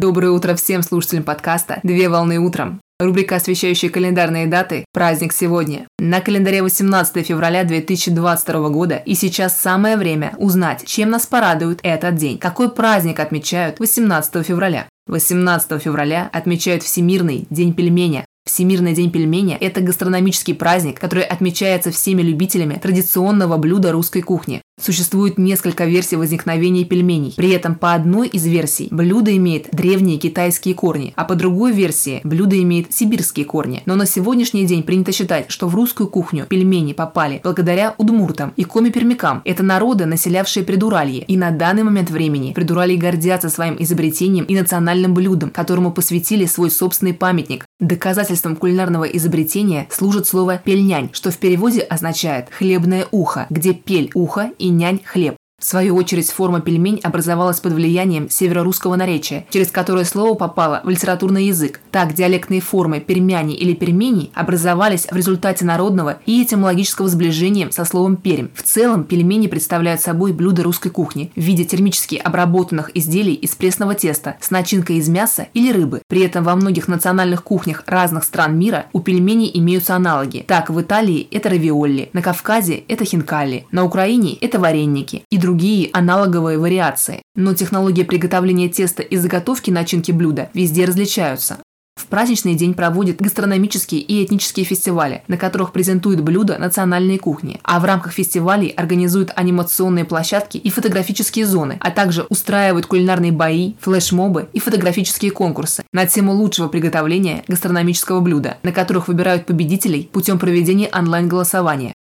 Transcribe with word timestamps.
Доброе 0.00 0.30
утро 0.30 0.54
всем 0.54 0.82
слушателям 0.82 1.24
подкаста 1.24 1.78
«Две 1.82 2.08
волны 2.08 2.38
утром». 2.38 2.80
Рубрика, 2.98 3.36
освещающая 3.36 3.90
календарные 3.90 4.46
даты 4.46 4.86
«Праздник 4.94 5.34
сегодня». 5.34 5.86
На 5.98 6.22
календаре 6.22 6.62
18 6.62 7.26
февраля 7.26 7.64
2022 7.64 8.68
года 8.70 8.96
и 8.96 9.12
сейчас 9.12 9.60
самое 9.60 9.98
время 9.98 10.32
узнать, 10.38 10.86
чем 10.86 11.10
нас 11.10 11.26
порадует 11.26 11.80
этот 11.82 12.14
день. 12.14 12.38
Какой 12.38 12.70
праздник 12.70 13.20
отмечают 13.20 13.78
18 13.78 14.42
февраля? 14.46 14.88
18 15.06 15.82
февраля 15.82 16.30
отмечают 16.32 16.82
Всемирный 16.82 17.46
день 17.50 17.74
пельменя. 17.74 18.24
Всемирный 18.46 18.94
день 18.94 19.10
пельменя– 19.10 19.58
это 19.60 19.82
гастрономический 19.82 20.54
праздник, 20.54 20.98
который 20.98 21.24
отмечается 21.24 21.90
всеми 21.90 22.22
любителями 22.22 22.80
традиционного 22.82 23.58
блюда 23.58 23.92
русской 23.92 24.22
кухни. 24.22 24.62
Существует 24.80 25.36
несколько 25.36 25.84
версий 25.84 26.16
возникновения 26.16 26.84
пельменей. 26.84 27.34
При 27.36 27.50
этом 27.50 27.74
по 27.74 27.92
одной 27.92 28.28
из 28.28 28.46
версий 28.46 28.88
блюдо 28.90 29.36
имеет 29.36 29.68
древние 29.72 30.18
китайские 30.18 30.74
корни, 30.74 31.12
а 31.16 31.24
по 31.24 31.34
другой 31.34 31.72
версии 31.72 32.20
блюдо 32.24 32.60
имеет 32.60 32.92
сибирские 32.94 33.44
корни. 33.44 33.82
Но 33.84 33.94
на 33.94 34.06
сегодняшний 34.06 34.64
день 34.64 34.82
принято 34.82 35.12
считать, 35.12 35.50
что 35.50 35.68
в 35.68 35.74
русскую 35.74 36.08
кухню 36.08 36.46
пельмени 36.48 36.94
попали 36.94 37.40
благодаря 37.44 37.94
удмуртам 37.98 38.54
и 38.56 38.64
коми-пермякам. 38.64 39.42
Это 39.44 39.62
народы, 39.62 40.06
населявшие 40.06 40.64
Придуралье. 40.64 41.24
И 41.24 41.36
на 41.36 41.50
данный 41.50 41.82
момент 41.82 42.10
времени 42.10 42.52
Придуралье 42.54 42.96
гордятся 42.96 43.50
своим 43.50 43.76
изобретением 43.78 44.44
и 44.44 44.58
национальным 44.58 45.12
блюдом, 45.12 45.50
которому 45.50 45.92
посвятили 45.92 46.46
свой 46.46 46.70
собственный 46.70 47.12
памятник. 47.12 47.66
Доказательством 47.80 48.56
кулинарного 48.56 49.04
изобретения 49.04 49.88
служит 49.90 50.26
слово 50.26 50.58
«пельнянь», 50.58 51.10
что 51.12 51.30
в 51.30 51.36
переводе 51.36 51.80
означает 51.80 52.48
«хлебное 52.50 53.06
ухо», 53.10 53.46
где 53.50 53.74
пель– 53.74 54.10
ухо 54.14 54.50
и 54.58 54.69
нянь– 54.70 55.02
хлеб. 55.04 55.39
В 55.60 55.64
свою 55.66 55.94
очередь, 55.94 56.30
форма 56.30 56.62
пельмень 56.62 57.00
образовалась 57.02 57.60
под 57.60 57.74
влиянием 57.74 58.30
северорусского 58.30 58.96
наречия, 58.96 59.44
через 59.50 59.70
которое 59.70 60.06
слово 60.06 60.34
попало 60.34 60.80
в 60.84 60.88
литературный 60.88 61.44
язык. 61.44 61.80
Так, 61.90 62.14
диалектные 62.14 62.62
формы 62.62 62.98
пермяни 63.00 63.54
или 63.54 63.74
пермени 63.74 64.30
образовались 64.34 65.06
в 65.10 65.14
результате 65.14 65.66
народного 65.66 66.18
и 66.24 66.42
этимологического 66.42 67.08
сближения 67.08 67.70
со 67.70 67.84
словом 67.84 68.16
пермь. 68.16 68.48
В 68.54 68.62
целом, 68.62 69.04
пельмени 69.04 69.48
представляют 69.48 70.00
собой 70.00 70.32
блюдо 70.32 70.62
русской 70.62 70.88
кухни 70.88 71.30
в 71.36 71.40
виде 71.40 71.66
термически 71.66 72.14
обработанных 72.14 72.90
изделий 72.96 73.34
из 73.34 73.54
пресного 73.54 73.94
теста 73.94 74.36
с 74.40 74.50
начинкой 74.50 74.96
из 74.96 75.10
мяса 75.10 75.48
или 75.52 75.70
рыбы. 75.70 76.00
При 76.08 76.22
этом 76.22 76.42
во 76.42 76.56
многих 76.56 76.88
национальных 76.88 77.44
кухнях 77.44 77.84
разных 77.86 78.24
стран 78.24 78.58
мира 78.58 78.86
у 78.94 79.00
пельменей 79.00 79.50
имеются 79.52 79.94
аналоги. 79.94 80.42
Так, 80.48 80.70
в 80.70 80.80
Италии 80.80 81.28
это 81.30 81.50
равиолли, 81.50 82.08
на 82.14 82.22
Кавказе 82.22 82.82
это 82.88 83.04
хинкали, 83.04 83.66
на 83.70 83.84
Украине 83.84 84.38
это 84.40 84.58
вареники 84.58 85.22
и 85.28 85.36
другие 85.36 85.49
другие 85.50 85.90
аналоговые 85.92 86.58
вариации, 86.58 87.22
но 87.34 87.54
технология 87.54 88.04
приготовления 88.04 88.68
теста 88.68 89.02
и 89.02 89.16
заготовки 89.16 89.72
начинки 89.72 90.12
блюда 90.12 90.48
везде 90.54 90.84
различаются. 90.84 91.58
В 91.96 92.06
праздничный 92.06 92.54
день 92.54 92.72
проводят 92.72 93.16
гастрономические 93.16 94.00
и 94.00 94.24
этнические 94.24 94.64
фестивали, 94.64 95.24
на 95.26 95.36
которых 95.36 95.72
презентуют 95.72 96.20
блюда 96.20 96.56
национальной 96.56 97.18
кухни, 97.18 97.58
а 97.64 97.80
в 97.80 97.84
рамках 97.84 98.12
фестивалей 98.12 98.68
организуют 98.68 99.32
анимационные 99.34 100.04
площадки 100.04 100.56
и 100.56 100.70
фотографические 100.70 101.46
зоны, 101.46 101.78
а 101.80 101.90
также 101.90 102.24
устраивают 102.28 102.86
кулинарные 102.86 103.32
бои, 103.32 103.72
флешмобы 103.80 104.48
и 104.52 104.60
фотографические 104.60 105.32
конкурсы 105.32 105.82
на 105.92 106.06
тему 106.06 106.32
лучшего 106.32 106.68
приготовления 106.68 107.42
гастрономического 107.48 108.20
блюда, 108.20 108.58
на 108.62 108.70
которых 108.70 109.08
выбирают 109.08 109.46
победителей 109.46 110.08
путем 110.12 110.38
проведения 110.38 110.88
онлайн-голосования. 110.92 111.92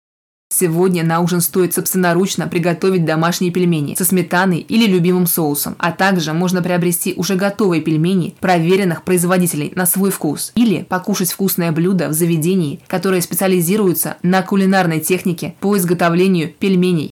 Сегодня 0.51 1.03
на 1.03 1.21
ужин 1.21 1.41
стоит 1.41 1.75
собственноручно 1.75 2.47
приготовить 2.47 3.05
домашние 3.05 3.51
пельмени 3.51 3.93
со 3.95 4.03
сметаной 4.03 4.59
или 4.59 4.87
любимым 4.87 5.27
соусом, 5.27 5.75
а 5.77 5.91
также 5.91 6.33
можно 6.33 6.63
приобрести 6.63 7.13
уже 7.15 7.35
готовые 7.35 7.83
пельмени 7.83 8.35
проверенных 8.39 9.03
производителей 9.03 9.71
на 9.75 9.85
свой 9.85 10.09
вкус 10.09 10.51
или 10.55 10.81
покушать 10.81 11.31
вкусное 11.31 11.71
блюдо 11.71 12.09
в 12.09 12.13
заведении, 12.13 12.79
которое 12.87 13.21
специализируется 13.21 14.17
на 14.23 14.41
кулинарной 14.41 15.01
технике 15.01 15.55
по 15.59 15.77
изготовлению 15.77 16.51
пельменей. 16.51 17.11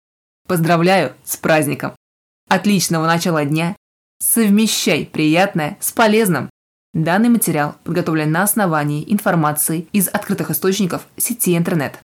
Поздравляю 0.47 1.13
с 1.25 1.35
праздником! 1.35 1.93
Отличного 2.49 3.07
начала 3.07 3.43
дня! 3.45 3.75
Совмещай 4.19 5.09
приятное 5.11 5.77
с 5.81 5.91
полезным! 5.91 6.49
Данный 6.93 7.29
материал 7.29 7.75
подготовлен 7.83 8.31
на 8.31 8.43
основании 8.43 9.03
информации 9.11 9.87
из 9.91 10.07
открытых 10.07 10.51
источников 10.51 11.07
сети 11.17 11.57
интернет. 11.57 11.99